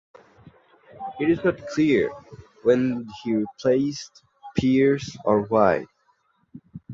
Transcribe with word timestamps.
It 1.19 1.29
is 1.29 1.43
not 1.45 1.59
clear 1.67 2.09
when 2.63 3.07
he 3.21 3.35
replaced 3.35 4.23
Peers 4.57 5.15
or 5.25 5.41
why. 5.43 5.85